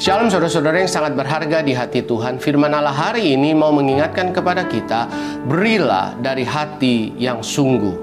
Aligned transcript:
Shalom 0.00 0.26
saudara-saudara 0.26 0.82
yang 0.82 0.90
sangat 0.90 1.14
berharga 1.14 1.62
di 1.62 1.76
hati 1.76 2.02
Tuhan. 2.02 2.42
Firman 2.42 2.74
Allah 2.74 2.90
hari 2.90 3.38
ini 3.38 3.54
mau 3.54 3.70
mengingatkan 3.70 4.34
kepada 4.34 4.66
kita, 4.66 5.06
berilah 5.46 6.18
dari 6.18 6.42
hati 6.42 7.14
yang 7.14 7.44
sungguh. 7.44 7.94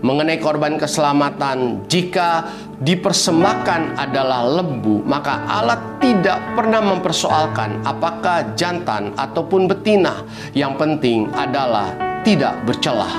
Mengenai 0.00 0.40
korban 0.40 0.80
keselamatan, 0.80 1.84
jika 1.84 2.48
dipersembahkan 2.80 4.00
adalah 4.00 4.48
lembu, 4.48 5.04
maka 5.04 5.44
Allah 5.44 6.00
tidak 6.00 6.56
pernah 6.56 6.80
mempersoalkan 6.80 7.84
apakah 7.84 8.56
jantan 8.56 9.12
ataupun 9.12 9.68
betina. 9.68 10.24
Yang 10.56 10.72
penting 10.80 11.28
adalah 11.36 11.92
tidak 12.24 12.64
bercelah. 12.64 13.12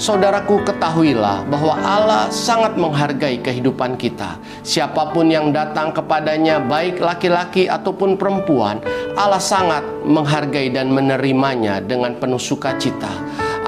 Saudaraku 0.00 0.64
ketahuilah 0.64 1.44
bahwa 1.44 1.76
Allah 1.76 2.32
sangat 2.32 2.72
menghargai 2.72 3.36
kehidupan 3.44 4.00
kita. 4.00 4.40
Siapa 4.64 5.12
pun 5.12 5.28
yang 5.28 5.52
datang 5.52 5.92
kepadanya 5.92 6.56
baik 6.56 7.04
laki-laki 7.04 7.68
ataupun 7.68 8.16
perempuan, 8.16 8.80
Allah 9.12 9.36
sangat 9.36 9.84
menghargai 10.00 10.72
dan 10.72 10.88
menerimanya 10.88 11.84
dengan 11.84 12.16
penuh 12.16 12.40
sukacita. 12.40 13.12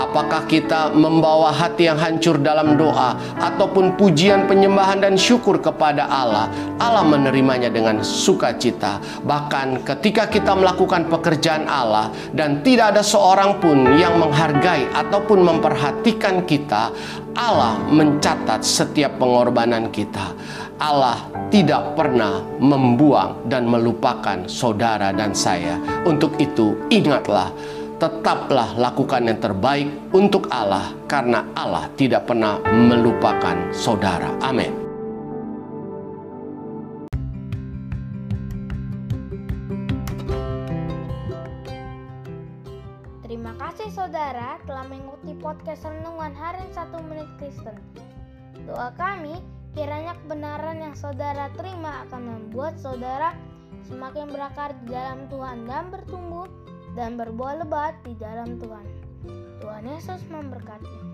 Apakah 0.03 0.51
kita 0.51 0.91
membawa 0.91 1.55
hati 1.55 1.87
yang 1.87 1.95
hancur 1.95 2.35
dalam 2.43 2.75
doa 2.75 3.15
ataupun 3.39 3.95
pujian 3.95 4.51
penyembahan 4.51 4.99
dan 4.99 5.15
syukur 5.15 5.63
kepada 5.63 6.11
Allah, 6.11 6.51
Allah 6.83 7.07
menerimanya 7.07 7.71
dengan 7.71 8.03
sukacita. 8.03 8.99
Bahkan 9.23 9.87
ketika 9.87 10.27
kita 10.27 10.59
melakukan 10.59 11.07
pekerjaan 11.07 11.71
Allah 11.71 12.11
dan 12.35 12.67
tidak 12.67 12.99
ada 12.99 13.03
seorang 13.07 13.63
pun 13.63 13.95
yang 13.95 14.19
menghargai 14.19 14.91
ataupun 14.91 15.39
memperhatikan 15.39 16.43
kita, 16.51 16.91
Allah 17.39 17.79
mencatat 17.87 18.67
setiap 18.67 19.23
pengorbanan 19.23 19.87
kita. 19.95 20.35
Allah 20.83 21.31
tidak 21.55 21.95
pernah 21.95 22.43
membuang 22.59 23.47
dan 23.47 23.71
melupakan 23.71 24.51
saudara 24.51 25.15
dan 25.15 25.31
saya. 25.31 25.79
Untuk 26.03 26.35
itu, 26.43 26.75
ingatlah 26.91 27.55
tetaplah 28.03 28.75
lakukan 28.75 29.31
yang 29.31 29.39
terbaik 29.39 29.87
untuk 30.11 30.51
Allah, 30.51 30.91
karena 31.07 31.47
Allah 31.55 31.87
tidak 31.95 32.27
pernah 32.27 32.59
melupakan 32.67 33.55
saudara. 33.71 34.27
Amin. 34.43 34.75
Terima 43.23 43.55
kasih 43.55 43.95
saudara 43.95 44.59
telah 44.67 44.83
mengikuti 44.91 45.39
podcast 45.39 45.87
Renungan 45.87 46.35
Harian 46.35 46.75
1 46.75 47.07
Menit 47.07 47.31
Kristen. 47.39 47.79
Doa 48.67 48.91
kami 48.99 49.39
kiranya 49.79 50.19
kebenaran 50.27 50.83
yang 50.83 50.99
saudara 50.99 51.55
terima 51.55 52.03
akan 52.11 52.51
membuat 52.51 52.75
saudara 52.83 53.31
semakin 53.87 54.27
berakar 54.27 54.75
di 54.83 54.91
dalam 54.91 55.31
Tuhan 55.31 55.71
dan 55.71 55.87
bertumbuh 55.95 56.62
dan 56.93 57.17
berbuah 57.17 57.65
lebat 57.65 57.97
di 58.05 58.17
dalam 58.17 58.61
Tuhan. 58.61 58.87
Tuhan 59.63 59.85
Yesus 59.87 60.21
memberkati. 60.29 61.12